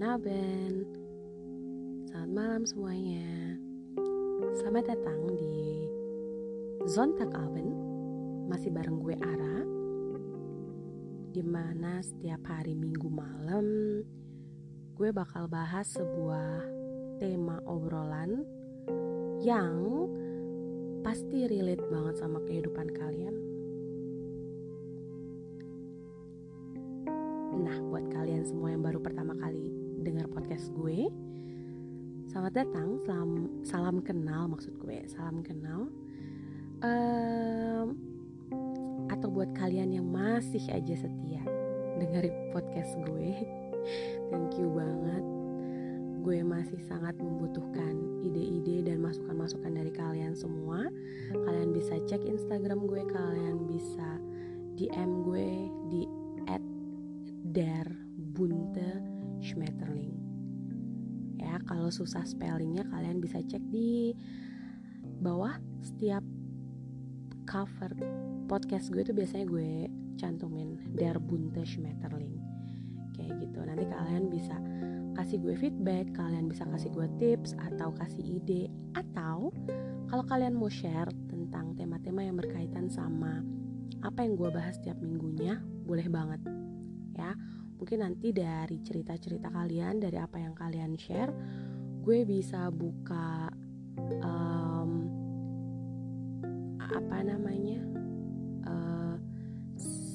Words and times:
Guten 0.00 0.16
Abend 0.16 0.88
Selamat 2.08 2.32
malam 2.32 2.62
semuanya. 2.64 3.60
Selamat 4.56 4.96
datang 4.96 5.28
di 5.36 5.84
Abend 7.36 7.72
Masih 8.48 8.72
bareng 8.72 8.96
gue 9.04 9.12
Ara. 9.20 9.60
Di 11.36 11.44
mana 11.44 12.00
setiap 12.00 12.40
hari 12.48 12.72
minggu 12.72 13.12
malam 13.12 14.00
Gue 14.96 15.12
bakal 15.12 15.52
bahas 15.52 15.92
sebuah 15.92 16.64
tema 17.20 17.60
obrolan 17.68 18.40
Yang 19.44 20.08
pasti 21.04 21.44
relate 21.44 21.84
banget 21.92 22.16
sama 22.16 22.40
kehidupan 22.48 22.88
kalian. 22.96 23.36
Nah, 27.60 27.76
buat 27.92 28.08
kalian 28.08 28.48
semua 28.48 28.72
yang 28.72 28.80
baru 28.80 28.96
pertama 29.04 29.36
kali 29.36 29.79
dengar 30.00 30.24
podcast 30.32 30.72
gue, 30.72 31.12
selamat 32.32 32.64
datang, 32.64 32.96
salam, 33.04 33.30
salam 33.60 33.96
kenal 34.00 34.48
maksud 34.48 34.72
gue, 34.80 35.04
salam 35.04 35.44
kenal. 35.44 35.92
Um, 36.80 38.00
atau 39.12 39.28
buat 39.28 39.52
kalian 39.52 40.00
yang 40.00 40.08
masih 40.08 40.64
aja 40.72 40.96
setia 40.96 41.44
dengerin 42.00 42.32
podcast 42.56 42.96
gue, 43.04 43.44
thank 44.32 44.56
you 44.56 44.72
banget. 44.72 45.24
Gue 46.20 46.44
masih 46.44 46.80
sangat 46.84 47.16
membutuhkan 47.20 48.24
ide-ide 48.24 48.88
dan 48.88 49.04
masukan-masukan 49.04 49.72
dari 49.72 49.92
kalian 49.92 50.32
semua. 50.32 50.88
Kalian 51.32 51.76
bisa 51.76 52.00
cek 52.08 52.24
Instagram 52.24 52.88
gue, 52.88 53.04
kalian 53.08 53.68
bisa 53.68 54.20
DM 54.80 55.24
gue 55.28 55.48
di 55.92 56.02
der 57.50 57.86
Bunte 58.16 58.60
Schmetterling. 58.60 58.88
Ya, 58.88 58.99
kalau 61.80 61.88
susah 61.88 62.28
spellingnya 62.28 62.84
kalian 62.92 63.24
bisa 63.24 63.40
cek 63.40 63.64
di 63.72 64.12
bawah 65.24 65.56
setiap 65.80 66.20
cover 67.48 67.96
podcast 68.44 68.92
gue 68.92 69.00
tuh 69.00 69.16
biasanya 69.16 69.48
gue 69.48 69.88
cantumin 70.20 70.76
der 70.92 71.16
Bunte 71.16 71.64
Schmetterling 71.64 72.36
kayak 73.16 73.32
gitu. 73.40 73.64
Nanti 73.64 73.88
kalian 73.88 74.28
bisa 74.28 74.60
kasih 75.16 75.40
gue 75.40 75.56
feedback 75.56 76.12
kalian 76.12 76.52
bisa 76.52 76.68
kasih 76.68 76.92
gue 76.92 77.08
tips 77.16 77.56
atau 77.56 77.96
kasih 77.96 78.28
ide 78.28 78.68
atau 78.92 79.48
kalau 80.12 80.24
kalian 80.28 80.52
mau 80.52 80.68
share 80.68 81.08
tentang 81.32 81.72
tema-tema 81.80 82.28
yang 82.28 82.36
berkaitan 82.36 82.92
sama 82.92 83.40
apa 84.04 84.20
yang 84.20 84.36
gue 84.36 84.52
bahas 84.52 84.76
setiap 84.76 85.00
minggunya 85.00 85.56
boleh 85.88 86.04
banget 86.12 86.44
ya. 87.16 87.32
Mungkin 87.80 88.04
nanti 88.04 88.28
dari 88.36 88.76
cerita-cerita 88.84 89.48
kalian 89.48 90.04
dari 90.04 90.20
apa 90.20 90.36
yang 90.36 90.52
kalian 90.52 91.00
share 91.00 91.32
gue 92.00 92.24
bisa 92.24 92.72
buka 92.72 93.52
um, 94.24 94.90
apa 96.80 97.18
namanya 97.20 97.80
uh, 98.64 99.16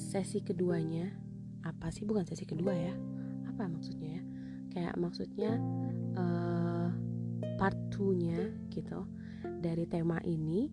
sesi 0.09 0.41
keduanya. 0.41 1.13
Apa 1.61 1.93
sih? 1.93 2.05
Bukan 2.05 2.25
sesi 2.25 2.45
kedua 2.45 2.73
ya. 2.73 2.93
Apa 3.49 3.69
maksudnya 3.69 4.17
ya? 4.17 4.23
Kayak 4.75 4.95
maksudnya 4.97 5.51
uh, 6.17 6.89
part 7.55 7.77
2 7.93 8.17
nya 8.17 8.41
gitu 8.73 9.05
dari 9.61 9.87
tema 9.87 10.19
ini 10.25 10.67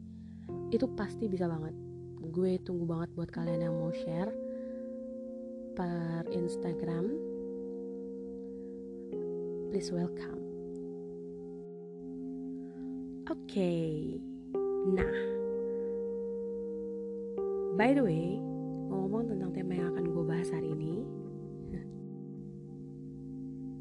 itu 0.72 0.88
pasti 0.96 1.28
bisa 1.28 1.44
banget. 1.44 1.76
Gue 2.32 2.56
tunggu 2.64 2.88
banget 2.88 3.12
buat 3.12 3.28
kalian 3.28 3.68
yang 3.68 3.76
mau 3.76 3.92
share 3.92 4.32
per 5.76 6.24
Instagram. 6.32 7.12
Please 9.72 9.88
welcome 9.88 10.41
oke. 13.32 13.48
Okay. 13.48 14.20
nah. 14.92 15.16
By 17.80 17.96
the 17.96 18.04
way 18.04 18.36
ngomong 18.92 19.32
tentang 19.32 19.56
tema 19.56 19.72
yang 19.72 19.88
akan 19.96 20.04
gue 20.12 20.24
bahas 20.28 20.52
hari 20.52 20.68
ini. 20.76 21.00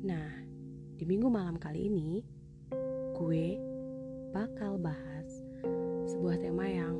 Nah 0.08 0.32
di 0.96 1.04
minggu 1.04 1.28
malam 1.28 1.60
kali 1.60 1.92
ini 1.92 2.24
gue 3.20 3.60
bakal 4.32 4.80
bahas 4.80 5.28
sebuah 6.08 6.40
tema 6.40 6.72
yang 6.72 6.96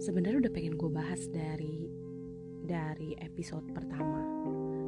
sebenarnya 0.00 0.48
udah 0.48 0.52
pengen 0.56 0.80
gue 0.80 0.88
bahas 0.88 1.28
dari 1.28 1.92
dari 2.64 3.12
episode 3.20 3.68
pertama. 3.76 4.24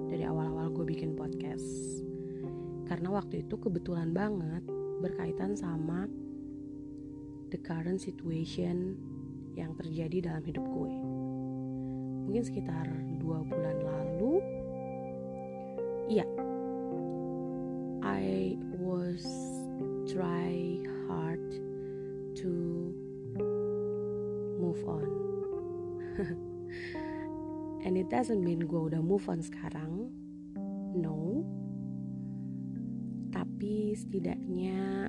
Dari 0.08 0.24
awal-awal 0.24 0.72
gue 0.72 0.88
bikin 0.88 1.12
podcast 1.14 2.09
karena 2.90 3.06
waktu 3.14 3.46
itu 3.46 3.54
kebetulan 3.54 4.10
banget 4.10 4.66
berkaitan 4.98 5.54
sama 5.54 6.10
the 7.54 7.58
current 7.62 8.02
situation 8.02 8.98
yang 9.54 9.78
terjadi 9.78 10.26
dalam 10.26 10.42
hidup 10.42 10.66
gue. 10.66 10.94
Mungkin 12.26 12.42
sekitar 12.42 12.90
dua 13.22 13.46
bulan 13.46 13.78
lalu 13.78 14.42
iya 16.10 16.26
I 18.02 18.58
was 18.82 19.22
try 20.10 20.82
hard 21.06 21.46
to 22.42 22.50
move 24.58 24.82
on. 24.82 25.06
And 27.86 27.94
it 27.94 28.10
doesn't 28.10 28.42
mean 28.42 28.66
gue 28.66 28.90
udah 28.90 28.98
move 28.98 29.30
on 29.30 29.46
sekarang 29.46 30.10
no 30.98 31.46
tapi 33.60 33.92
setidaknya 33.92 35.04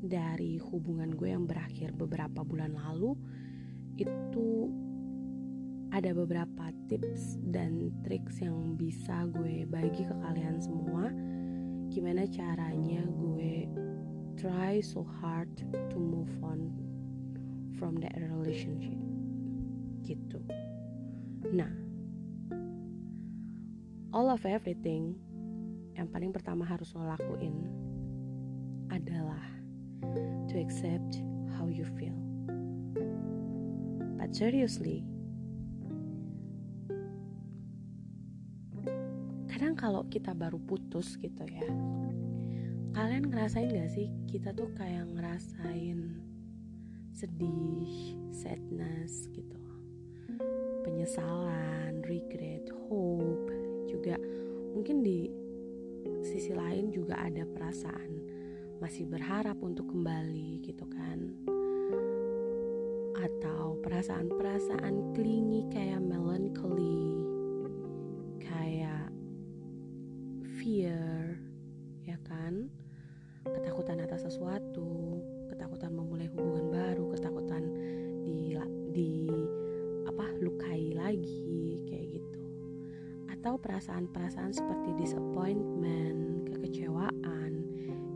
dari 0.00 0.56
hubungan 0.56 1.12
gue 1.12 1.28
yang 1.28 1.44
berakhir 1.44 1.92
beberapa 1.92 2.40
bulan 2.40 2.72
lalu 2.72 3.12
itu 4.00 4.72
ada 5.92 6.08
beberapa 6.16 6.72
tips 6.88 7.36
dan 7.52 7.92
triks 8.00 8.40
yang 8.40 8.80
bisa 8.80 9.28
gue 9.36 9.68
bagi 9.68 10.08
ke 10.08 10.14
kalian 10.24 10.56
semua. 10.56 11.12
Gimana 11.92 12.24
caranya 12.32 13.04
gue 13.04 13.68
try 14.40 14.80
so 14.80 15.04
hard 15.20 15.52
to 15.92 16.00
move 16.00 16.32
on 16.40 16.72
from 17.76 18.00
that 18.00 18.16
relationship? 18.16 18.96
Gitu. 20.00 20.40
Nah, 21.52 21.68
all 24.16 24.32
of 24.32 24.48
everything 24.48 25.20
yang 25.94 26.08
paling 26.10 26.30
pertama 26.30 26.66
harus 26.66 26.92
lo 26.94 27.06
lakuin 27.06 27.66
adalah 28.90 29.42
to 30.50 30.58
accept 30.58 31.22
how 31.56 31.70
you 31.70 31.86
feel. 31.98 32.16
But 34.18 34.34
seriously, 34.36 35.06
kadang 39.48 39.74
kalau 39.78 40.06
kita 40.10 40.34
baru 40.36 40.58
putus 40.62 41.16
gitu 41.18 41.44
ya, 41.46 41.68
kalian 42.92 43.30
ngerasain 43.30 43.70
gak 43.70 43.90
sih 43.92 44.08
kita 44.28 44.52
tuh 44.52 44.70
kayak 44.76 45.08
ngerasain 45.14 46.20
sedih, 47.14 48.16
sadness 48.32 49.28
gitu 49.32 49.60
penyesalan, 50.80 52.02
regret, 52.08 52.66
hope, 52.88 53.52
juga 53.88 54.16
mungkin 54.72 55.04
di 55.04 55.28
sisi 56.20 56.52
lain 56.52 56.92
juga 56.92 57.18
ada 57.18 57.44
perasaan 57.48 58.10
masih 58.80 59.04
berharap 59.08 59.60
untuk 59.60 59.88
kembali 59.92 60.64
gitu 60.64 60.84
kan. 60.88 61.32
Atau 63.20 63.76
perasaan-perasaan 63.84 65.12
klingi 65.12 65.68
kayak 65.68 66.00
melancholy 66.00 67.20
kayak 68.40 69.12
fear 70.56 71.36
ya 72.04 72.16
kan? 72.24 72.68
Ketakutan 73.44 74.04
atas 74.04 74.24
sesuatu 74.28 75.20
ketakutan 75.52 75.92
memulai 75.92 76.28
hubungan 76.32 76.72
baru 76.72 77.04
ketakutan 77.12 77.64
di 78.24 78.54
di 78.90 79.30
lukai 80.40 80.96
lagi 80.96 81.84
kayak 81.84 82.16
gitu 82.16 82.39
atau 83.40 83.56
perasaan-perasaan 83.56 84.52
seperti 84.52 85.00
disappointment, 85.00 86.44
kekecewaan, 86.52 87.64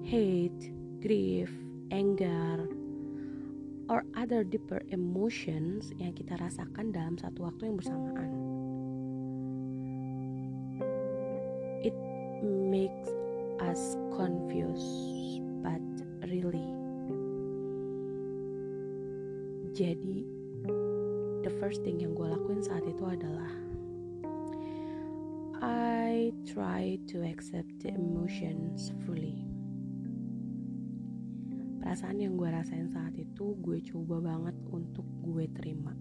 hate, 0.05 0.69
grief, 1.01 1.49
anger, 1.89 2.69
or 3.89 4.05
other 4.21 4.45
deeper 4.45 4.85
emotions 4.93 5.97
yang 5.97 6.13
kita 6.13 6.37
rasakan 6.37 6.93
dalam 6.93 7.17
satu 7.17 7.49
waktu 7.49 7.73
yang 7.73 7.81
bersamaan. 7.81 8.31
It 11.81 11.97
makes 12.45 13.09
us 13.65 13.97
confused, 14.13 15.41
but 15.65 15.81
really. 16.29 16.69
Jadi 19.73 20.29
the 21.41 21.53
first 21.65 21.81
thing 21.81 22.05
yang 22.05 22.13
gue 22.13 22.29
lakuin 22.29 22.61
saat 22.61 22.85
itu 22.85 23.09
adalah 23.09 23.64
try 26.43 26.99
to 27.07 27.23
accept 27.23 27.71
the 27.81 27.95
emotions 27.95 28.91
fully. 29.07 29.47
Perasaan 31.79 32.19
yang 32.19 32.35
gue 32.35 32.51
rasain 32.51 32.91
saat 32.91 33.15
itu 33.15 33.55
gue 33.63 33.79
coba 33.95 34.19
banget 34.35 34.57
untuk 34.75 35.07
gue 35.23 35.47
terima. 35.55 35.95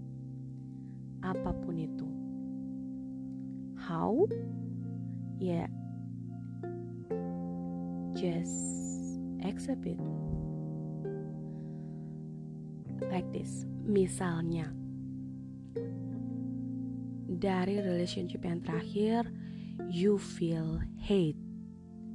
Apa 1.22 1.54
pun 1.54 1.78
itu. 1.78 2.08
How? 3.78 4.26
Ya, 5.38 5.68
yeah. 5.68 5.70
just 8.16 9.20
accept 9.44 9.86
it. 9.86 10.00
Like 13.12 13.28
this. 13.36 13.68
Misalnya, 13.84 14.72
dari 17.28 17.84
relationship 17.84 18.48
yang 18.48 18.64
terakhir 18.64 19.28
you 19.90 20.18
feel 20.18 20.82
hate. 20.98 21.38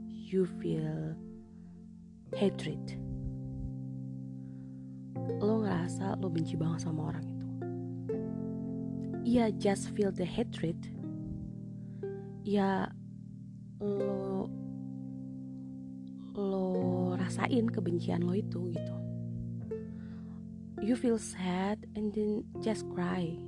You 0.09 0.45
feel 0.61 1.17
hatred. 2.37 2.83
Lo 5.41 5.65
ngerasa 5.65 6.21
lo 6.21 6.29
benci 6.29 6.59
banget 6.59 6.85
sama 6.85 7.15
orang 7.15 7.25
itu. 7.25 7.47
Ya 9.25 9.49
just 9.55 9.93
feel 9.97 10.13
the 10.13 10.27
hatred. 10.27 10.77
Ya 12.45 12.93
lo 13.81 14.53
lo 16.37 16.67
rasain 17.17 17.73
kebencian 17.73 18.25
lo 18.25 18.37
itu 18.37 18.75
gitu. 18.75 18.97
You 20.85 20.95
feel 20.95 21.19
sad 21.19 21.89
and 21.97 22.15
then 22.15 22.47
just 22.63 22.87
cry 22.95 23.48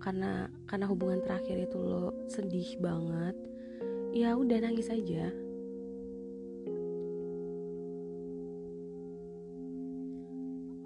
karena 0.00 0.52
karena 0.68 0.86
hubungan 0.86 1.20
terakhir 1.24 1.66
itu 1.66 1.78
lo 1.80 2.12
sedih 2.28 2.78
banget 2.78 3.36
ya 4.16 4.32
udah 4.32 4.64
nangis 4.64 4.88
aja. 4.88 5.28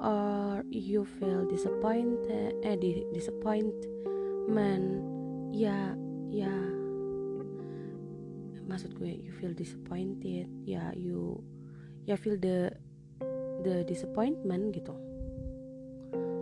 Or 0.01 0.65
you 0.73 1.05
feel 1.05 1.47
disappointed 1.47 2.59
eh 2.67 2.75
di, 2.75 3.07
disappointment. 3.15 5.07
Ya 5.55 5.95
ya. 6.33 6.51
Maksud 8.67 8.99
gue 8.99 9.15
you 9.15 9.31
feel 9.31 9.55
disappointed. 9.55 10.51
Ya 10.67 10.91
you 10.99 11.39
ya 12.09 12.19
feel 12.19 12.35
the 12.35 12.75
the 13.63 13.87
disappointment 13.87 14.75
gitu. 14.75 14.97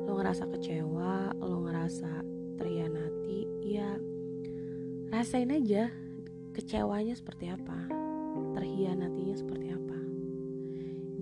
Lo 0.09 0.17
ngerasa 0.17 0.49
kecewa 0.57 1.37
lo 1.37 1.69
ngerasa 1.69 2.38
terhianati 2.59 3.47
ya 3.63 3.97
rasain 5.15 5.55
aja 5.55 5.89
kecewanya 6.53 7.15
seperti 7.15 7.49
apa 7.49 8.09
terhianatinya 8.59 9.37
seperti 9.39 9.67
apa. 9.71 9.99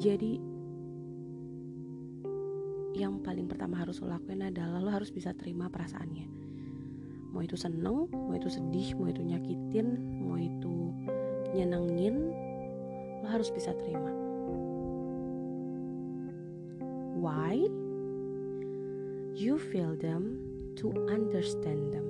Jadi 0.01 0.33
yang 2.97 3.21
paling 3.21 3.45
pertama 3.45 3.85
harus 3.85 4.01
lo 4.01 4.09
lakuin 4.09 4.49
adalah 4.49 4.81
lo 4.81 4.89
harus 4.89 5.13
bisa 5.13 5.37
terima 5.37 5.69
perasaannya. 5.69 6.29
Mau 7.33 7.45
itu 7.45 7.57
seneng 7.57 8.09
mau 8.09 8.33
itu 8.33 8.49
sedih 8.49 8.97
mau 8.97 9.13
itu 9.13 9.21
nyakitin 9.21 9.89
mau 10.25 10.41
itu 10.41 10.97
nyenengin 11.53 12.33
lo 13.21 13.29
harus 13.29 13.53
bisa 13.53 13.77
terima. 13.77 14.13
Why? 17.21 17.69
You 19.37 19.61
feel 19.61 19.93
them 20.01 20.41
to 20.77 20.93
understand 21.09 21.93
them. 21.93 22.07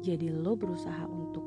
Jadi 0.00 0.32
lo 0.32 0.56
berusaha 0.56 1.04
untuk 1.04 1.44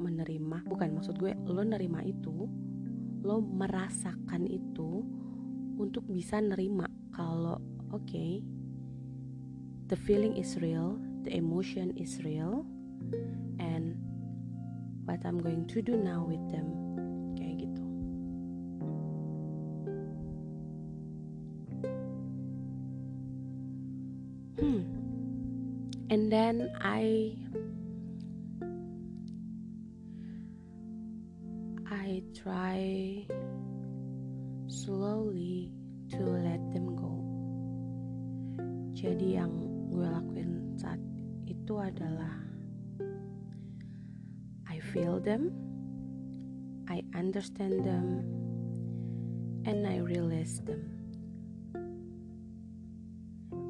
menerima, 0.00 0.66
bukan 0.66 0.96
maksud 0.96 1.20
gue 1.20 1.36
lo 1.46 1.62
nerima 1.62 2.00
itu, 2.02 2.48
lo 3.22 3.36
merasakan 3.44 4.48
itu 4.48 5.04
untuk 5.76 6.04
bisa 6.08 6.40
nerima 6.40 6.88
kalau 7.12 7.60
oke 7.92 8.02
okay, 8.08 8.40
the 9.92 9.96
feeling 9.96 10.34
is 10.34 10.56
real, 10.58 10.96
the 11.22 11.32
emotion 11.36 11.92
is 12.00 12.18
real, 12.24 12.64
and 13.60 14.00
what 15.04 15.20
I'm 15.22 15.38
going 15.38 15.68
to 15.70 15.78
do 15.84 16.00
now 16.00 16.24
with 16.24 16.42
them 16.48 16.79
and 26.10 26.26
then 26.26 26.68
I 26.82 27.38
I 31.86 32.22
try 32.34 33.26
slowly 34.66 35.70
to 36.10 36.18
let 36.18 36.58
them 36.74 36.98
go. 36.98 37.14
Jadi 38.98 39.38
yang 39.38 39.54
gue 39.94 40.02
lakuin 40.02 40.74
saat 40.74 40.98
itu 41.46 41.78
adalah 41.78 42.34
I 44.66 44.82
feel 44.82 45.22
them, 45.22 45.54
I 46.90 47.06
understand 47.14 47.86
them, 47.86 48.26
and 49.62 49.86
I 49.86 50.02
realize 50.02 50.58
them. 50.66 50.99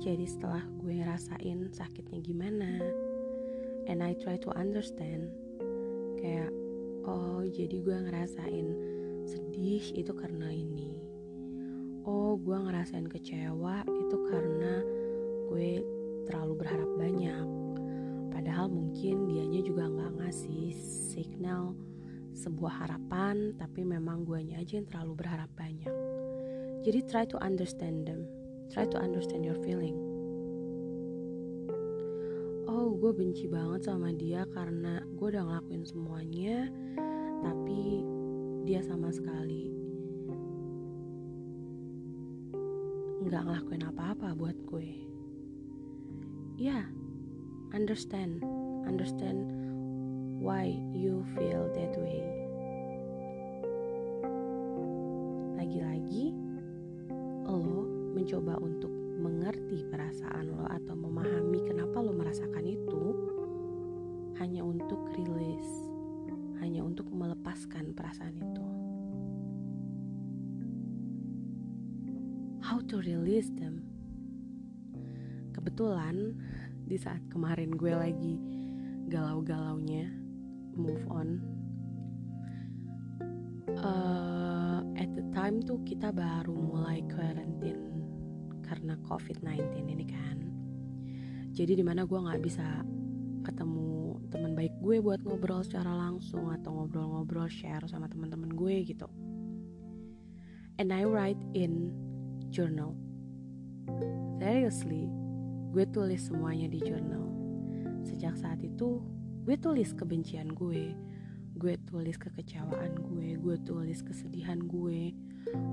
Jadi 0.01 0.25
setelah 0.25 0.65
gue 0.81 0.97
rasain 1.05 1.69
sakitnya 1.77 2.25
gimana 2.25 2.81
And 3.85 4.01
I 4.01 4.17
try 4.17 4.41
to 4.41 4.51
understand 4.57 5.29
Kayak 6.17 6.49
Oh 7.05 7.45
jadi 7.49 7.81
gue 7.81 7.97
ngerasain 7.97 8.67
sedih 9.25 9.85
itu 9.97 10.13
karena 10.13 10.53
ini. 10.53 11.01
Oh 12.05 12.37
gue 12.37 12.57
ngerasain 12.57 13.09
kecewa 13.09 13.85
itu 13.89 14.17
karena 14.29 14.85
gue 15.49 15.81
terlalu 16.29 16.55
berharap 16.61 16.91
banyak. 17.01 17.47
Padahal 18.31 18.69
mungkin 18.69 19.29
dianya 19.33 19.61
juga 19.65 19.89
gak 19.89 20.13
ngasih 20.21 20.73
signal 21.13 21.77
sebuah 22.31 22.87
harapan 22.87 23.53
Tapi 23.59 23.85
memang 23.85 24.25
guanya 24.25 24.61
aja 24.61 24.81
yang 24.81 24.89
terlalu 24.89 25.25
berharap 25.25 25.51
banyak. 25.57 25.93
Jadi 26.85 26.99
try 27.09 27.25
to 27.29 27.37
understand 27.41 28.09
them 28.09 28.40
Try 28.71 28.87
to 28.87 28.99
understand 29.03 29.43
your 29.43 29.59
feeling. 29.67 29.99
Oh, 32.71 32.95
gue 32.95 33.11
benci 33.11 33.51
banget 33.51 33.91
sama 33.91 34.15
dia 34.15 34.47
karena 34.55 35.03
gue 35.19 35.27
udah 35.27 35.43
ngelakuin 35.43 35.83
semuanya, 35.83 36.71
tapi 37.43 38.07
dia 38.63 38.79
sama 38.87 39.11
sekali 39.11 39.75
nggak 43.21 43.43
ngelakuin 43.47 43.85
apa-apa 43.91 44.35
buat 44.39 44.59
gue. 44.71 44.91
Ya, 46.59 46.83
yeah, 46.83 46.85
understand, 47.75 48.43
understand 48.87 49.51
why 50.41 50.73
you 50.97 51.27
feel 51.37 51.69
that 51.77 51.95
way. 52.01 52.23
Lagi-lagi, 55.61 56.33
mencoba 58.21 58.61
untuk 58.61 58.93
mengerti 59.17 59.81
perasaan 59.89 60.53
lo 60.53 60.69
atau 60.69 60.93
memahami 60.93 61.65
kenapa 61.65 62.05
lo 62.05 62.13
merasakan 62.13 62.69
itu 62.69 63.17
hanya 64.37 64.61
untuk 64.61 65.09
rilis, 65.17 65.89
hanya 66.61 66.85
untuk 66.85 67.09
melepaskan 67.09 67.97
perasaan 67.97 68.37
itu. 68.37 68.67
How 72.61 72.85
to 72.93 73.01
release 73.01 73.49
them? 73.57 73.89
Kebetulan 75.57 76.37
di 76.85 77.01
saat 77.01 77.25
kemarin 77.33 77.73
gue 77.73 77.97
lagi 77.97 78.37
galau-galaunya 79.09 80.13
move 80.77 81.09
on 81.09 81.41
uh, 83.81 84.85
at 85.01 85.09
the 85.17 85.25
time 85.33 85.65
tuh 85.65 85.81
kita 85.89 86.13
baru 86.13 86.53
mulai 86.53 87.01
quarantine 87.09 88.00
karena 88.71 88.95
COVID-19 89.11 89.83
ini 89.91 90.07
kan. 90.07 90.39
Jadi 91.51 91.75
di 91.75 91.83
mana 91.83 92.07
gue 92.07 92.15
nggak 92.15 92.39
bisa 92.39 92.87
ketemu 93.43 94.23
teman 94.31 94.55
baik 94.55 94.79
gue 94.79 95.03
buat 95.03 95.19
ngobrol 95.27 95.67
secara 95.67 95.91
langsung 95.91 96.55
atau 96.55 96.71
ngobrol-ngobrol 96.79 97.51
share 97.51 97.83
sama 97.91 98.07
teman-teman 98.07 98.55
gue 98.55 98.87
gitu. 98.87 99.11
And 100.79 100.95
I 100.95 101.03
write 101.03 101.43
in 101.59 101.91
journal. 102.55 102.95
Seriously 104.39 105.11
gue 105.75 105.85
tulis 105.91 106.31
semuanya 106.31 106.71
di 106.71 106.79
journal. 106.79 107.27
Sejak 108.07 108.39
saat 108.39 108.63
itu 108.63 109.03
gue 109.43 109.59
tulis 109.59 109.91
kebencian 109.99 110.55
gue 110.55 110.95
gue 111.59 111.75
tulis 111.91 112.15
kekecewaan 112.17 112.95
gue 112.95 113.35
gue 113.35 113.57
tulis 113.67 114.01
kesedihan 114.07 114.63
gue 114.63 115.13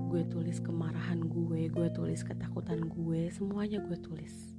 gue 0.08 0.22
tulis 0.32 0.58
kemarahan 0.64 1.20
gue 1.20 1.68
gue 1.68 1.88
tulis 1.92 2.24
ketakutan 2.24 2.88
gue 2.88 3.28
semuanya 3.28 3.82
gue 3.84 3.98
tulis. 4.00 4.56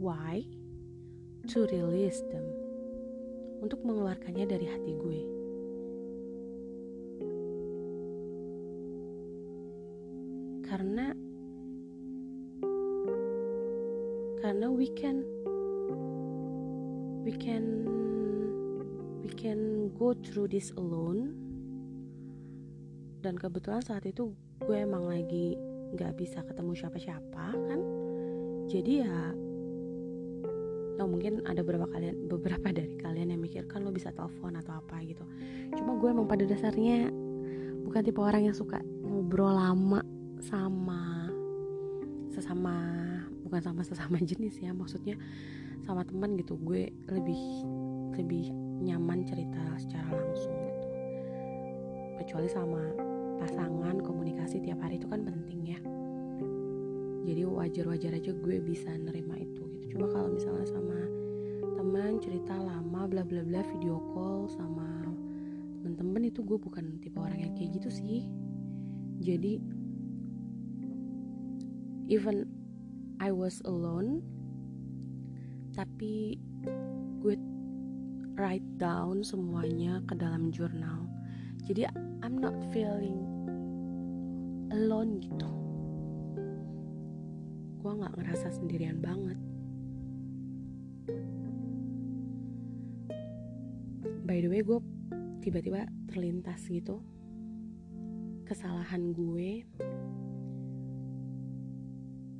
Why? 0.00 0.46
To 1.52 1.68
release 1.68 2.22
them. 2.32 2.46
Untuk 3.60 3.84
mengeluarkannya 3.84 4.46
dari 4.48 4.66
hati 4.70 4.92
gue. 4.96 5.20
Karena 10.64 11.12
karena 14.40 14.66
we 14.72 14.88
can 14.96 15.20
we 17.26 17.34
can 17.36 17.84
we 19.20 19.28
can 19.28 19.92
go 19.98 20.16
through 20.16 20.48
this 20.48 20.72
alone 20.80 21.39
dan 23.20 23.36
kebetulan 23.36 23.84
saat 23.84 24.08
itu 24.08 24.32
gue 24.64 24.76
emang 24.76 25.04
lagi 25.04 25.60
nggak 25.92 26.16
bisa 26.16 26.40
ketemu 26.48 26.72
siapa-siapa 26.72 27.46
kan? 27.52 27.80
Jadi 28.72 29.04
ya 29.04 29.36
oh 31.00 31.08
mungkin 31.08 31.40
ada 31.48 31.64
beberapa 31.64 31.88
kalian 31.88 32.28
beberapa 32.28 32.68
dari 32.76 32.96
kalian 33.00 33.32
yang 33.36 33.40
mikir 33.40 33.64
kan 33.68 33.84
lo 33.84 33.92
bisa 33.92 34.12
telepon 34.12 34.56
atau 34.56 34.80
apa 34.80 35.04
gitu. 35.04 35.24
Cuma 35.76 36.00
gue 36.00 36.08
emang 36.12 36.28
pada 36.28 36.48
dasarnya 36.48 37.12
bukan 37.84 38.00
tipe 38.04 38.20
orang 38.20 38.48
yang 38.48 38.56
suka 38.56 38.80
ngobrol 39.04 39.52
lama 39.52 40.00
sama 40.40 41.28
sesama 42.32 42.76
bukan 43.44 43.60
sama 43.60 43.82
sesama 43.84 44.16
jenis 44.30 44.56
ya 44.60 44.72
maksudnya 44.72 45.16
sama 45.84 46.04
teman 46.08 46.40
gitu. 46.40 46.56
Gue 46.56 46.88
lebih 47.08 47.40
lebih 48.16 48.52
nyaman 48.80 49.28
cerita 49.28 49.60
secara 49.76 50.08
langsung 50.08 50.59
kecuali 52.30 52.46
sama 52.46 52.78
pasangan 53.42 53.98
komunikasi 54.06 54.62
tiap 54.62 54.78
hari 54.86 55.02
itu 55.02 55.10
kan 55.10 55.26
penting 55.26 55.74
ya. 55.74 55.82
Jadi 57.26 57.42
wajar-wajar 57.42 58.22
aja 58.22 58.30
gue 58.30 58.62
bisa 58.62 58.86
nerima 58.94 59.34
itu 59.34 59.66
gitu. 59.74 59.98
Cuma 59.98 60.06
kalau 60.14 60.30
misalnya 60.30 60.62
sama 60.62 61.10
teman 61.74 62.22
cerita 62.22 62.54
lama 62.54 63.10
bla 63.10 63.26
bla 63.26 63.42
bla 63.42 63.66
video 63.74 63.98
call 64.14 64.46
sama 64.46 65.10
temen-temen 65.82 66.30
itu 66.30 66.46
gue 66.46 66.54
bukan 66.54 67.02
tipe 67.02 67.18
orang 67.18 67.50
yang 67.50 67.52
kayak 67.58 67.82
gitu 67.82 67.90
sih. 67.90 68.22
Jadi 69.18 69.58
even 72.06 72.46
I 73.18 73.34
was 73.34 73.58
alone 73.66 74.22
tapi 75.74 76.38
gue 77.26 77.34
write 78.38 78.70
down 78.78 79.26
semuanya 79.26 79.98
ke 80.06 80.14
dalam 80.14 80.54
jurnal. 80.54 81.10
Jadi 81.66 81.90
I'm 82.20 82.36
not 82.36 82.52
feeling 82.68 83.16
alone 84.68 85.24
gitu. 85.24 85.48
Gue 87.80 87.92
nggak 87.96 88.12
ngerasa 88.12 88.52
sendirian 88.52 89.00
banget. 89.00 89.40
By 94.28 94.44
the 94.44 94.52
way 94.52 94.60
gue 94.60 94.84
tiba-tiba 95.40 95.88
terlintas 96.12 96.60
gitu. 96.68 97.00
Kesalahan 98.44 99.16
gue 99.16 99.64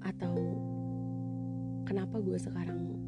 atau 0.05 0.37
kenapa 1.89 2.21
gue 2.21 2.37
sekarang 2.37 3.01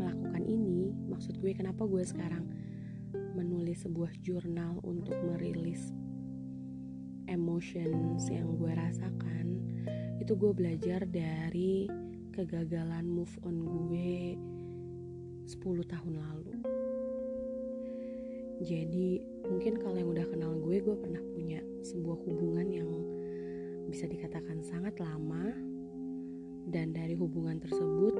melakukan 0.00 0.44
ini 0.48 0.96
maksud 1.12 1.36
gue 1.44 1.52
kenapa 1.52 1.84
gue 1.84 2.02
sekarang 2.02 2.48
menulis 3.34 3.82
sebuah 3.82 4.14
jurnal 4.22 4.78
untuk 4.86 5.18
merilis 5.26 5.90
emotions 7.26 8.30
yang 8.30 8.54
gue 8.56 8.72
rasakan 8.72 9.58
itu 10.22 10.32
gue 10.38 10.52
belajar 10.54 11.04
dari 11.04 11.90
kegagalan 12.32 13.04
move 13.04 13.34
on 13.44 13.60
gue 13.66 14.38
10 15.44 15.60
tahun 15.84 16.14
lalu. 16.16 16.56
Jadi 18.64 19.20
mungkin 19.44 19.76
kalau 19.76 19.98
yang 20.00 20.10
udah 20.14 20.26
kenal 20.32 20.56
gue 20.56 20.80
gue 20.80 20.96
pernah 20.96 21.20
punya 21.36 21.60
sebuah 21.84 22.16
hubungan 22.24 22.66
yang 22.72 22.90
bisa 23.92 24.08
dikatakan 24.08 24.64
sangat 24.64 24.96
lama. 25.02 25.52
Dan 26.64 26.96
dari 26.96 27.12
hubungan 27.12 27.60
tersebut 27.60 28.16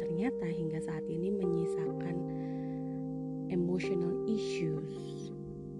ternyata 0.00 0.48
hingga 0.48 0.80
saat 0.80 1.04
ini 1.04 1.28
menyisakan 1.28 2.16
emotional 3.82 4.14
issues 4.30 4.94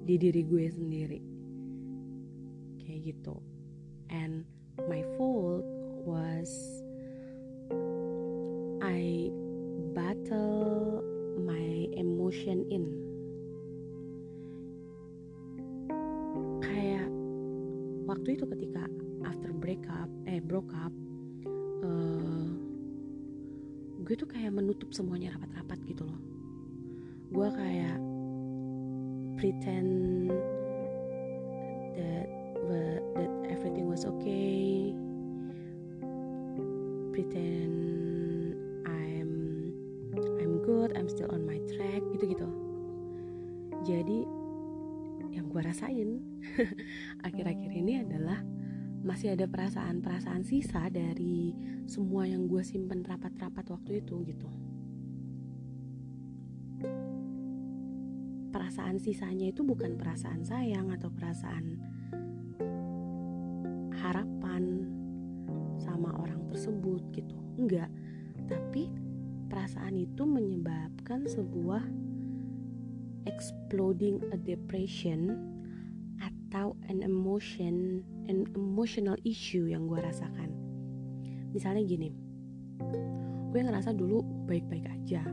di 0.03 0.19
diri 0.19 0.43
gue 0.43 0.67
sendiri. 0.75 1.23
Kayak 2.83 3.15
gitu. 3.15 3.39
And 4.11 4.43
my 4.91 5.07
fault 5.15 5.63
was 6.03 6.51
I 8.83 9.31
battle 9.95 10.99
my 11.47 11.87
emotion 11.95 12.67
in. 12.75 12.91
Kayak 16.59 17.07
waktu 18.11 18.35
itu 18.35 18.45
ketika 18.51 18.83
after 19.23 19.55
breakup 19.55 20.11
eh 20.27 20.43
broke 20.43 20.75
up 20.75 20.91
uh, 21.87 22.51
gue 24.03 24.15
tuh 24.19 24.27
kayak 24.27 24.51
menutup 24.51 24.91
semuanya 24.91 25.39
rapat-rapat 25.39 25.79
gitu 25.87 26.03
loh 26.03 26.42
gue 27.33 27.49
kayak 27.57 27.99
pretend 29.41 30.29
that 31.97 32.29
that 32.69 33.31
everything 33.49 33.89
was 33.89 34.05
okay. 34.05 34.93
Pretend 37.13 37.77
I'm 38.89 39.31
I'm 40.41 40.55
good 40.65 40.93
I'm 40.97 41.09
still 41.09 41.29
on 41.33 41.45
my 41.45 41.61
track 41.69 42.01
gitu 42.17 42.37
gitu 42.37 42.49
jadi 43.83 44.25
yang 45.33 45.49
gue 45.51 45.61
rasain 45.61 46.23
akhir-akhir 47.27 47.71
ini 47.73 48.05
adalah 48.05 48.41
masih 49.03 49.35
ada 49.35 49.51
perasaan-perasaan 49.51 50.47
sisa 50.47 50.87
dari 50.87 51.51
semua 51.91 52.23
yang 52.25 52.47
gue 52.47 52.63
simpen 52.63 53.03
rapat-rapat 53.03 53.67
waktu 53.75 53.99
itu 53.99 54.23
gitu 54.23 54.47
perasaan 58.73 58.97
sisanya 59.05 59.53
itu 59.53 59.61
bukan 59.69 60.01
perasaan 60.01 60.49
sayang 60.49 60.97
atau 60.97 61.13
perasaan 61.13 61.77
harapan 64.01 64.89
sama 65.77 66.09
orang 66.17 66.41
tersebut 66.49 67.05
gitu. 67.13 67.37
Enggak. 67.61 67.93
Tapi 68.49 68.89
perasaan 69.53 70.01
itu 70.01 70.25
menyebabkan 70.25 71.29
sebuah 71.29 71.85
exploding 73.29 74.25
a 74.33 74.41
depression 74.41 75.37
atau 76.25 76.73
an 76.89 77.05
emotion 77.05 78.01
an 78.25 78.49
emotional 78.57 79.21
issue 79.21 79.69
yang 79.69 79.85
gue 79.85 80.01
rasakan. 80.01 80.49
Misalnya 81.53 81.85
gini 81.85 82.09
gue 83.53 83.61
ngerasa 83.61 83.93
dulu 83.93 84.49
baik-baik 84.49 84.89
aja. 84.89 85.29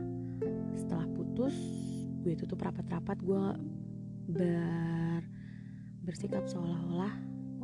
Setelah 0.76 1.08
putus 1.16 1.56
gue 2.20 2.36
tutup 2.36 2.60
rapat-rapat 2.60 3.16
gue 3.24 3.44
ber 4.30 5.20
bersikap 6.04 6.44
seolah-olah 6.44 7.14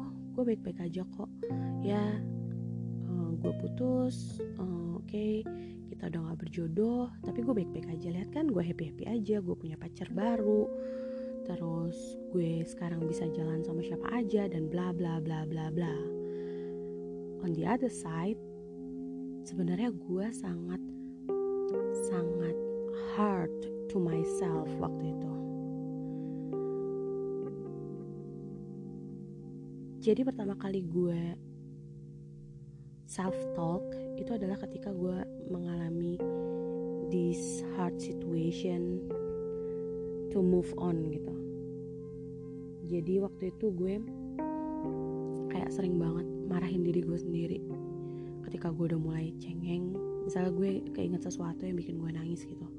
oh 0.00 0.12
gue 0.36 0.42
baik-baik 0.52 0.80
aja 0.80 1.04
kok. 1.04 1.30
Ya 1.84 2.20
uh, 3.08 3.30
gue 3.36 3.52
putus 3.60 4.40
uh, 4.56 4.96
oke 4.96 5.04
okay, 5.08 5.44
kita 5.92 6.08
udah 6.08 6.32
gak 6.32 6.40
berjodoh 6.48 7.12
tapi 7.20 7.44
gue 7.44 7.54
baik-baik 7.54 7.88
aja. 7.92 8.08
Lihat 8.12 8.32
kan 8.32 8.48
gue 8.48 8.62
happy 8.64 8.92
happy 8.92 9.04
aja 9.04 9.44
gue 9.44 9.56
punya 9.56 9.76
pacar 9.76 10.08
baru. 10.12 10.68
Terus 11.46 11.96
gue 12.34 12.64
sekarang 12.66 13.06
bisa 13.06 13.28
jalan 13.30 13.62
sama 13.62 13.84
siapa 13.84 14.08
aja 14.10 14.48
dan 14.50 14.66
bla 14.72 14.90
bla 14.90 15.20
bla 15.20 15.44
bla 15.44 15.68
bla. 15.68 15.94
On 17.44 17.52
the 17.52 17.68
other 17.68 17.92
side 17.92 18.40
sebenarnya 19.46 19.94
gue 19.94 20.26
sangat 20.34 20.82
sangat 22.10 22.56
hard 23.14 23.75
to 23.90 24.02
myself 24.02 24.68
waktu 24.82 25.14
itu. 25.14 25.32
Jadi 30.06 30.22
pertama 30.22 30.54
kali 30.54 30.86
gue 30.86 31.34
self 33.10 33.34
talk 33.58 33.82
itu 34.18 34.30
adalah 34.34 34.54
ketika 34.62 34.94
gue 34.94 35.18
mengalami 35.50 36.14
this 37.10 37.66
hard 37.74 37.98
situation 37.98 39.02
to 40.30 40.38
move 40.38 40.70
on 40.78 41.10
gitu. 41.10 41.34
Jadi 42.86 43.18
waktu 43.18 43.50
itu 43.50 43.74
gue 43.74 43.98
kayak 45.50 45.74
sering 45.74 45.98
banget 45.98 46.26
marahin 46.46 46.86
diri 46.86 47.02
gue 47.02 47.18
sendiri 47.18 47.58
ketika 48.46 48.70
gue 48.70 48.94
udah 48.94 49.00
mulai 49.02 49.34
cengeng. 49.42 49.90
Misalnya 50.22 50.54
gue 50.54 50.86
keinget 50.94 51.22
sesuatu 51.26 51.66
yang 51.66 51.78
bikin 51.78 51.98
gue 51.98 52.10
nangis 52.14 52.46
gitu 52.46 52.75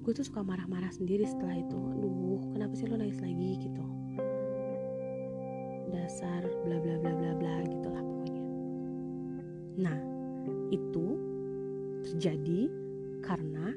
gue 0.00 0.12
tuh 0.12 0.26
suka 0.26 0.40
marah-marah 0.44 0.92
sendiri 0.92 1.24
setelah 1.24 1.56
itu. 1.56 1.76
Aduh 1.76 2.40
kenapa 2.52 2.72
sih 2.76 2.86
lo 2.88 2.96
nangis 2.98 3.20
lagi 3.20 3.50
gitu. 3.60 3.84
Dasar 5.92 6.42
bla 6.64 6.76
bla 6.82 6.96
bla 7.00 7.12
bla 7.14 7.32
bla 7.36 7.54
gitulah 7.64 8.02
pokoknya. 8.02 8.44
Nah 9.80 9.98
itu 10.74 11.06
terjadi 12.06 12.70
karena 13.22 13.74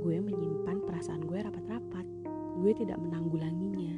gue 0.00 0.16
menyimpan 0.18 0.78
perasaan 0.84 1.24
gue 1.24 1.38
rapat-rapat. 1.38 2.06
Gue 2.60 2.72
tidak 2.76 3.00
menanggulanginya. 3.00 3.96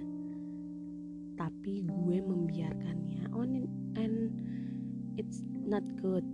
Tapi 1.39 1.83
gue 1.83 2.19
membiarkannya. 2.23 3.33
On 3.35 3.67
and 3.99 4.31
it's 5.19 5.43
not 5.67 5.83
good. 5.99 6.27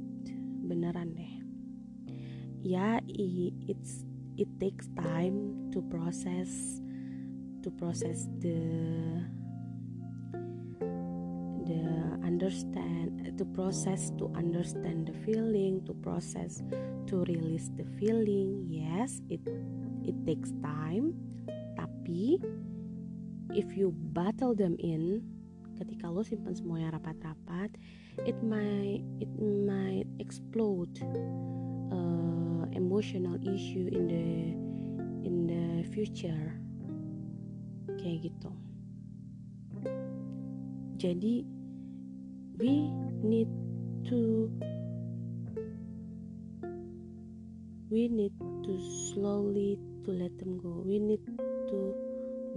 Beneran 0.69 1.17
deh. 1.17 1.35
Ya 2.61 3.01
it's 3.09 4.05
it 4.39 4.49
takes 4.63 4.87
time 4.95 5.69
to 5.75 5.83
process 5.91 6.81
to 7.67 7.69
process 7.75 8.31
the 8.39 8.55
the 11.67 11.83
understand 12.23 13.35
to 13.37 13.45
process 13.51 14.15
to 14.15 14.31
understand 14.39 15.11
the 15.11 15.17
feeling 15.27 15.83
to 15.85 15.93
process 16.01 16.63
to 17.11 17.27
release 17.27 17.69
the 17.75 17.85
feeling. 17.99 18.63
Yes 18.65 19.21
it 19.29 19.43
it 20.07 20.15
takes 20.23 20.55
time. 20.63 21.19
Tapi 21.75 22.39
if 23.53 23.75
you 23.75 23.91
battle 24.15 24.55
them 24.55 24.79
in 24.79 25.21
ketika 25.79 26.11
lo 26.11 26.23
simpan 26.27 26.55
semuanya 26.55 26.99
rapat-rapat 26.99 27.71
it 28.27 28.35
might 28.43 29.03
it 29.23 29.31
might 29.39 30.11
explode 30.19 30.91
uh, 31.95 32.48
emotional 32.73 33.37
issue 33.41 33.89
in 33.93 34.05
the 34.09 34.27
in 35.25 35.37
the 35.47 35.85
future. 35.93 36.57
Kayak 37.99 38.33
gitu. 38.33 38.51
Jadi 40.99 41.47
we 42.59 42.91
need 43.23 43.51
to 44.11 44.51
we 47.89 48.11
need 48.11 48.35
to 48.67 48.73
slowly 49.13 49.79
to 50.05 50.11
let 50.11 50.35
them 50.39 50.59
go. 50.59 50.83
We 50.83 50.99
need 50.99 51.23
to 51.71 51.79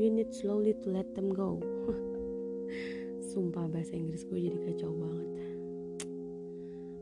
we 0.02 0.10
need 0.10 0.34
slowly 0.34 0.74
to 0.82 0.88
let 0.90 1.14
them 1.14 1.30
go. 1.30 1.62
Sumpah 3.32 3.70
bahasa 3.70 3.94
Inggris 3.94 4.26
gue 4.26 4.42
jadi 4.42 4.58
kacau 4.72 4.92
banget. 4.92 5.30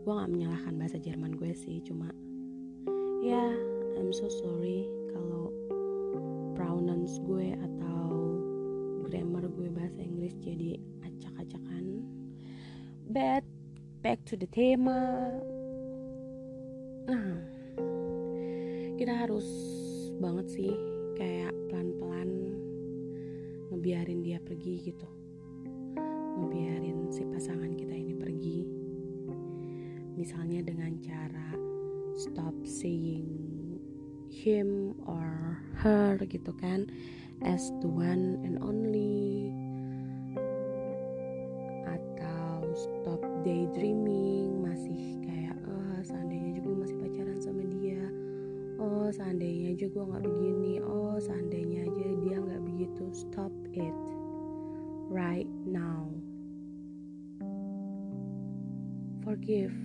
Gue 0.03 0.13
gak 0.13 0.31
menyalahkan 0.31 0.73
bahasa 0.77 0.97
Jerman 0.99 1.39
gue 1.39 1.55
sih 1.55 1.81
cuma 1.85 2.11
ya 3.19 3.35
yeah, 3.35 3.51
I'm 3.99 4.15
so 4.15 4.31
sorry 4.31 4.87
kalau 5.11 5.51
pronounce 6.55 7.19
gue 7.19 7.51
atau 7.51 8.07
grammar 9.11 9.43
gue 9.51 9.67
bahasa 9.73 9.99
Inggris 9.99 10.37
jadi 10.39 10.79
acak-acakan. 11.03 12.07
But 13.11 13.43
back 13.99 14.23
to 14.31 14.39
the 14.39 14.47
tema. 14.47 15.35
Nah 17.11 17.35
kita 18.95 19.13
harus 19.25 19.47
banget 20.23 20.47
sih 20.55 20.71
kayak 21.19 21.51
pelan-pelan 21.67 22.55
ngebiarin 23.73 24.23
dia 24.23 24.39
pergi 24.39 24.79
gitu. 24.79 25.07
Ngebiarin 26.39 27.11
si 27.11 27.27
pasangan 27.27 27.75
kita 27.75 27.95
ini 27.95 28.15
pergi. 28.15 28.59
Misalnya 30.15 30.63
dengan 30.63 30.99
cara 31.03 31.68
stop 32.19 32.55
saying 32.67 33.79
him 34.27 34.91
or 35.07 35.55
her 35.79 36.19
gitu 36.27 36.51
kan 36.59 36.91
as 37.47 37.71
the 37.79 37.87
one 37.87 38.43
and 38.43 38.59
only. 38.59 39.55
Stop 42.79 43.19
daydreaming 43.43 44.63
masih 44.63 45.19
kayak 45.27 45.57
oh 45.67 45.99
seandainya 45.99 46.63
juga 46.63 46.85
masih 46.85 46.95
pacaran 46.95 47.39
sama 47.43 47.67
dia. 47.67 48.07
Oh 48.79 49.11
seandainya 49.11 49.75
aja 49.75 49.91
gue 49.91 49.99
nggak 49.99 50.23
begini. 50.23 50.79
Oh 50.79 51.19
seandainya 51.19 51.91
aja 51.91 52.07
dia 52.23 52.37
nggak 52.39 52.63
begitu. 52.63 53.03
Stop 53.11 53.51
it 53.75 53.99
right 55.11 55.49
now. 55.67 56.07
Forgive 59.27 59.75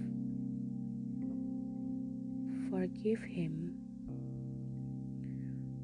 forgive 2.95 3.23
him 3.23 3.75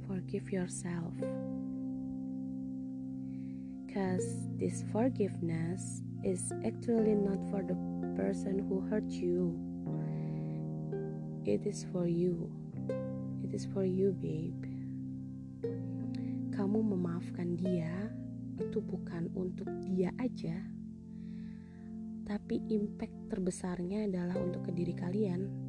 forgive 0.07 0.53
yourself 0.53 1.13
because 3.87 4.23
this 4.59 4.85
forgiveness 4.93 6.03
is 6.23 6.53
actually 6.65 7.19
not 7.19 7.39
for 7.51 7.67
the 7.67 7.75
person 8.15 8.63
who 8.69 8.79
hurt 8.87 9.11
you. 9.11 9.59
It 11.45 11.67
is 11.67 11.87
for 11.91 12.07
you. 12.07 12.47
It 13.43 13.55
is 13.55 13.67
for 13.67 13.83
you, 13.83 14.15
babe. 14.15 14.63
Kamu 16.55 16.79
memaafkan 16.95 17.59
dia 17.59 17.91
itu 18.63 18.79
bukan 18.79 19.27
untuk 19.35 19.67
dia 19.83 20.15
aja, 20.23 20.55
tapi 22.23 22.63
impact 22.71 23.33
terbesarnya 23.33 24.07
adalah 24.07 24.39
untuk 24.39 24.69
ke 24.69 24.73
diri 24.77 24.95
kalian. 24.95 25.60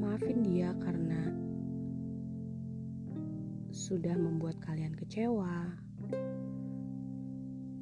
Maafin 0.00 0.42
dia 0.42 0.74
karena 0.80 1.30
sudah 3.70 4.14
membuat 4.18 4.58
kalian 4.62 4.94
kecewa, 4.94 5.74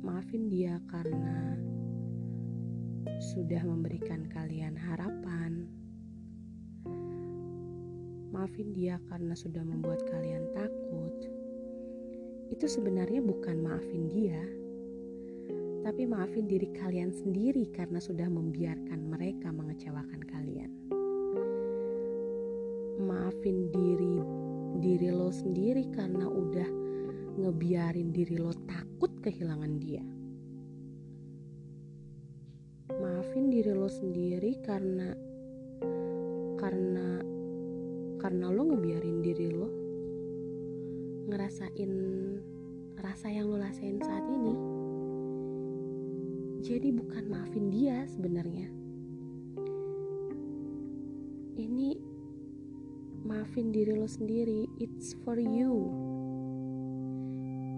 maafin 0.04 0.48
dia 0.48 0.80
karena 0.88 1.56
sudah 3.18 3.60
memberikan 3.66 4.24
kalian 4.30 4.78
harapan. 4.78 5.66
Maafin 8.30 8.70
dia 8.76 9.02
karena 9.10 9.34
sudah 9.34 9.64
membuat 9.66 10.04
kalian 10.06 10.46
takut. 10.54 11.16
Itu 12.48 12.64
sebenarnya 12.70 13.20
bukan 13.20 13.60
maafin 13.60 14.06
dia, 14.08 14.40
tapi 15.88 16.04
maafin 16.04 16.44
diri 16.44 16.68
kalian 16.76 17.08
sendiri 17.08 17.72
karena 17.72 17.96
sudah 17.96 18.28
membiarkan 18.28 19.08
mereka 19.08 19.48
mengecewakan 19.48 20.20
kalian. 20.20 20.68
Maafin 23.08 23.72
diri 23.72 24.20
diri 24.84 25.08
lo 25.08 25.32
sendiri 25.32 25.88
karena 25.88 26.28
udah 26.28 26.68
ngebiarin 27.40 28.12
diri 28.12 28.36
lo 28.36 28.52
takut 28.68 29.16
kehilangan 29.24 29.72
dia. 29.80 30.04
Maafin 32.92 33.48
diri 33.48 33.72
lo 33.72 33.88
sendiri 33.88 34.60
karena 34.60 35.16
karena 36.60 37.24
karena 38.20 38.52
lo 38.52 38.76
ngebiarin 38.76 39.24
diri 39.24 39.48
lo 39.56 39.68
ngerasain 41.32 41.92
rasa 43.00 43.32
yang 43.32 43.48
lo 43.48 43.56
rasain 43.56 43.96
saat 44.04 44.28
ini. 44.28 44.77
Jadi 46.68 46.92
bukan 46.92 47.32
maafin 47.32 47.72
dia 47.72 48.04
sebenarnya. 48.12 48.68
Ini 51.56 51.96
maafin 53.24 53.72
diri 53.72 53.96
lo 53.96 54.04
sendiri. 54.04 54.68
It's 54.76 55.16
for 55.24 55.40
you. 55.40 55.88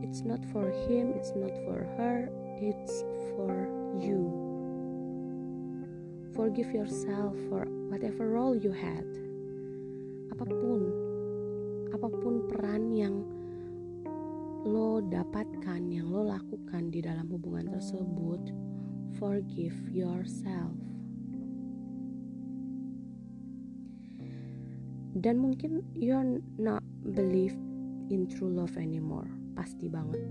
It's 0.02 0.26
not 0.26 0.42
for 0.50 0.74
him, 0.90 1.14
it's 1.14 1.30
not 1.38 1.54
for 1.62 1.86
her, 1.94 2.34
it's 2.58 3.06
for 3.30 3.70
you. 3.94 4.26
Forgive 6.34 6.74
yourself 6.74 7.38
for 7.46 7.70
whatever 7.94 8.26
role 8.26 8.58
you 8.58 8.74
had. 8.74 9.06
Apa 10.34 10.50
pun, 10.50 10.82
apa 11.94 12.10
pun 12.10 12.42
peran 12.50 12.90
yang 12.90 13.22
lo 14.66 14.98
dapatkan, 14.98 15.94
yang 15.94 16.10
lo 16.10 16.26
lakukan 16.26 16.90
di 16.90 16.98
dalam 17.06 17.30
hubungan 17.30 17.70
tersebut, 17.70 18.69
forgive 19.18 19.74
yourself. 19.90 20.76
Dan 25.16 25.42
mungkin 25.42 25.82
you're 25.98 26.38
not 26.60 26.84
believe 27.02 27.56
in 28.12 28.30
true 28.30 28.52
love 28.52 28.78
anymore. 28.78 29.26
Pasti 29.58 29.90
banget. 29.90 30.22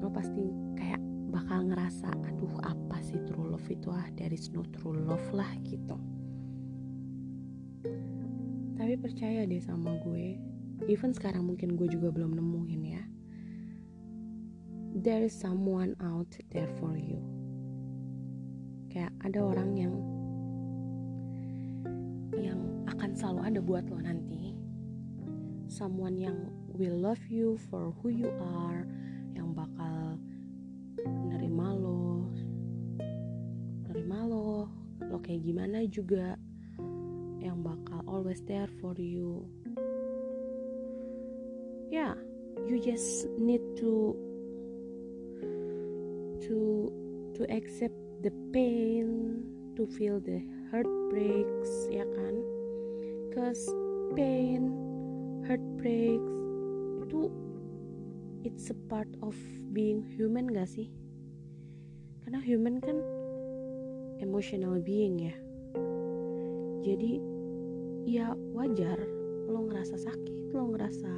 Lo 0.00 0.08
pasti 0.08 0.48
kayak 0.80 1.02
bakal 1.28 1.68
ngerasa 1.68 2.08
aduh 2.24 2.56
apa 2.64 3.04
sih 3.04 3.20
true 3.28 3.52
love 3.52 3.68
itu? 3.68 3.92
Ah 3.92 4.08
dari 4.16 4.40
no 4.56 4.64
true 4.72 4.96
love 4.96 5.28
lah 5.36 5.50
gitu. 5.60 5.96
Tapi 8.76 8.94
percaya 8.96 9.44
deh 9.44 9.60
sama 9.60 9.98
gue. 10.00 10.40
Even 10.88 11.12
sekarang 11.12 11.48
mungkin 11.48 11.76
gue 11.76 11.88
juga 11.88 12.12
belum 12.12 12.36
nemuin 12.36 12.82
ya 12.84 13.04
there 15.06 15.22
is 15.22 15.30
someone 15.30 15.94
out 16.02 16.26
there 16.50 16.66
for 16.82 16.98
you. 16.98 17.22
Kayak 18.90 19.14
ada 19.22 19.38
orang 19.38 19.70
yang 19.78 19.94
yang 22.34 22.58
akan 22.90 23.14
selalu 23.14 23.40
ada 23.46 23.60
buat 23.62 23.86
lo 23.86 24.02
nanti. 24.02 24.58
Someone 25.70 26.18
yang 26.18 26.50
will 26.74 26.98
love 26.98 27.22
you 27.30 27.54
for 27.70 27.94
who 28.02 28.10
you 28.10 28.34
are 28.58 28.82
yang 29.38 29.54
bakal 29.54 30.18
nerima 31.06 31.70
lo 31.70 32.26
nerima 33.86 34.26
lo 34.26 34.66
lo 35.06 35.22
kayak 35.22 35.46
gimana 35.46 35.86
juga 35.86 36.34
yang 37.38 37.62
bakal 37.62 38.02
always 38.10 38.42
there 38.42 38.66
for 38.82 38.98
you. 38.98 39.46
Yeah 41.94 42.18
you 42.66 42.82
just 42.82 43.30
need 43.38 43.62
to 43.78 44.18
to 46.46 46.88
to 47.34 47.42
accept 47.50 47.98
the 48.22 48.32
pain 48.54 49.42
to 49.74 49.84
feel 49.84 50.22
the 50.22 50.40
heartbreaks 50.70 51.90
ya 51.92 52.06
kan? 52.16 52.34
Cause 53.34 53.66
pain 54.14 54.72
heartbreaks 55.44 56.32
itu 57.06 57.30
it's 58.46 58.70
a 58.70 58.78
part 58.90 59.10
of 59.22 59.34
being 59.74 60.02
human 60.16 60.46
gak 60.50 60.70
sih? 60.70 60.90
Karena 62.24 62.42
human 62.42 62.82
kan 62.82 62.98
emotional 64.22 64.78
being 64.80 65.18
ya. 65.18 65.34
Jadi 66.86 67.18
ya 68.06 68.38
wajar 68.54 68.98
lo 69.50 69.66
ngerasa 69.66 69.98
sakit 69.98 70.54
lo 70.54 70.70
ngerasa 70.70 71.10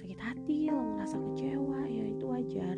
sakit 0.00 0.16
hati 0.16 0.72
lo 0.72 0.96
ngerasa 0.96 1.16
kecewa 1.20 1.80
ya 1.84 2.04
itu 2.08 2.24
wajar 2.24 2.76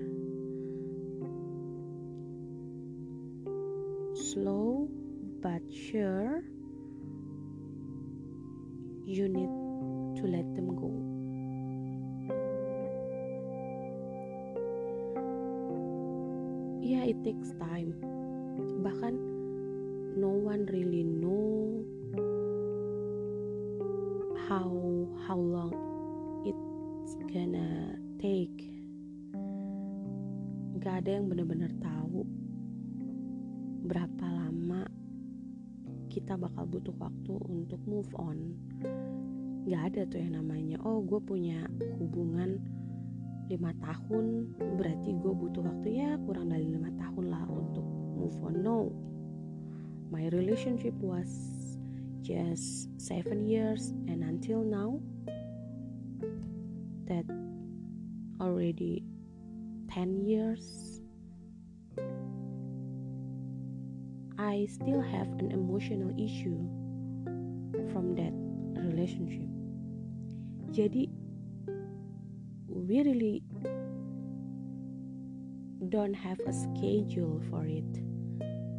slow 4.33 4.89
but 5.45 5.61
sure 5.69 6.41
you 9.05 9.29
need 9.29 9.53
to 10.17 10.25
let 10.25 10.49
them 10.57 10.73
go. 10.73 10.89
Yeah, 16.81 17.05
it 17.13 17.21
takes 17.21 17.53
time. 17.61 17.93
Bahkan 18.81 19.21
no 20.17 20.33
one 20.33 20.65
really 20.73 21.05
know 21.05 21.85
how 24.49 24.73
how 25.29 25.37
long 25.37 25.77
it's 26.49 27.21
gonna 27.29 28.01
take. 28.17 28.65
Gak 30.81 31.05
ada 31.05 31.21
yang 31.21 31.29
benar-benar 31.29 31.77
tahu 31.85 32.25
berapa 33.83 34.27
lama 34.31 34.87
kita 36.13 36.37
bakal 36.37 36.69
butuh 36.69 36.95
waktu 37.01 37.35
untuk 37.51 37.81
move 37.89 38.11
on? 38.15 38.55
Gak 39.67 39.95
ada 39.95 40.03
tuh 40.07 40.19
yang 40.23 40.39
namanya 40.39 40.79
oh 40.87 41.03
gue 41.03 41.19
punya 41.23 41.67
hubungan 41.99 42.63
lima 43.51 43.75
tahun 43.83 44.55
berarti 44.79 45.11
gue 45.19 45.33
butuh 45.35 45.63
waktu 45.67 45.89
ya 45.99 46.17
kurang 46.25 46.51
dari 46.55 46.67
lima 46.71 46.89
tahun 46.99 47.25
lah 47.31 47.45
untuk 47.51 47.85
move 48.17 48.37
on. 48.45 48.55
No. 48.63 48.91
My 50.13 50.29
relationship 50.31 50.93
was 51.01 51.29
just 52.23 52.93
seven 53.01 53.49
years 53.49 53.91
and 54.07 54.23
until 54.23 54.63
now 54.63 55.01
that 57.09 57.27
already 58.39 59.03
10 59.91 60.25
years 60.25 60.92
I 64.43 64.67
still 64.67 65.01
have 65.01 65.29
an 65.39 65.53
emotional 65.53 66.11
issue 66.19 66.59
from 67.95 68.19
that 68.19 68.35
relationship. 68.75 69.47
Jadi 70.75 71.07
we 72.67 73.07
really 73.07 73.47
don't 75.95 76.19
have 76.19 76.43
a 76.43 76.51
schedule 76.51 77.39
for 77.55 77.71
it. 77.71 77.87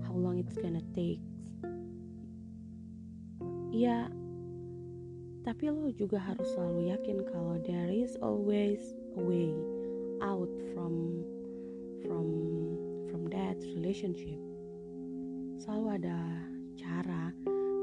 How 0.04 0.12
long 0.12 0.36
it's 0.36 0.60
gonna 0.60 0.84
take. 0.92 1.24
Ya 3.72 4.12
tapi 5.48 5.72
lo 5.72 5.88
juga 5.96 6.20
harus 6.20 6.52
selalu 6.60 6.92
yakin 6.92 7.24
kalau 7.32 7.56
there 7.64 7.88
is 7.88 8.20
always 8.20 8.84
a 9.16 9.22
way 9.24 9.56
out 10.20 10.52
from 10.76 11.24
from 12.04 12.28
from 13.08 13.32
that 13.32 13.56
relationship 13.80 14.36
selalu 15.64 15.96
ada 15.96 16.20
cara. 16.76 17.32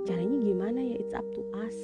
Caranya 0.04 0.36
gimana 0.44 0.84
ya? 0.84 1.00
It's 1.00 1.16
up 1.16 1.24
to 1.32 1.40
us. 1.56 1.76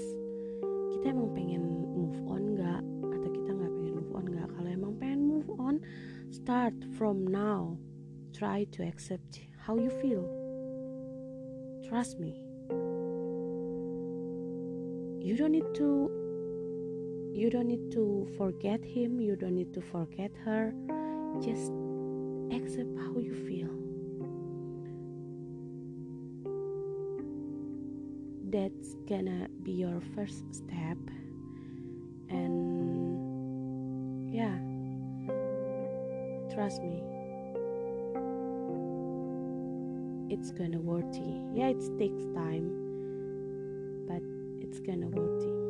Kita 0.93 1.17
emang 1.17 1.33
pengen 1.33 1.89
move 1.97 2.21
on 2.29 2.53
gak 2.53 2.85
atau 3.17 3.31
kita 3.33 3.51
nggak 3.57 3.73
pengen 3.81 3.95
move 3.97 4.13
on 4.13 4.25
gak 4.29 4.49
kalau 4.53 4.69
emang 4.69 4.93
pengen 5.01 5.21
move 5.25 5.49
on 5.57 5.81
start 6.29 6.77
from 7.01 7.25
now. 7.25 7.81
Try 8.37 8.69
to 8.77 8.85
accept 8.85 9.41
how 9.57 9.81
you 9.81 9.89
feel. 10.05 10.29
Trust 11.89 12.21
me. 12.21 12.37
You 15.25 15.33
don't 15.33 15.57
need 15.57 15.73
to 15.81 16.13
you 17.33 17.49
don't 17.49 17.73
need 17.73 17.89
to 17.97 18.29
forget 18.37 18.85
him. 18.85 19.17
You 19.17 19.33
don't 19.33 19.57
need 19.57 19.73
to 19.73 19.81
forget 19.81 20.37
her. 20.45 20.77
Just 21.41 21.73
accept 22.53 22.93
how 23.01 23.17
you 23.17 23.33
feel 23.49 23.86
that's 28.57 28.95
gonna 29.07 29.49
be 29.63 29.73
your 29.73 30.01
first 30.15 30.43
step. 30.55 30.97
And 32.31 34.33
yeah. 34.33 34.57
Trust 36.55 36.83
me. 36.83 37.03
It's 40.31 40.51
gonna 40.51 40.81
worthy 40.81 41.39
yeah 41.55 41.69
it 41.69 41.81
takes 41.99 42.25
time 42.35 42.69
but 44.09 44.23
it's 44.61 44.81
gonna 44.81 45.07
worthy 45.07 45.66